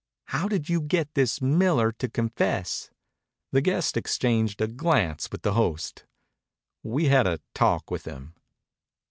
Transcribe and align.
"How 0.29 0.47
did 0.47 0.67
you 0.67 0.81
get 0.81 1.13
this 1.13 1.43
Miller 1.43 1.91
to 1.91 2.09
confess?" 2.09 2.89
The 3.51 3.61
guest 3.61 3.95
exchanged 3.95 4.59
a 4.59 4.65
glance 4.67 5.29
with 5.31 5.43
the 5.43 5.53
host. 5.53 6.05
"We 6.81 7.05
had 7.05 7.27
a 7.27 7.39
talk 7.53 7.91
with 7.91 8.05
him." 8.05 8.33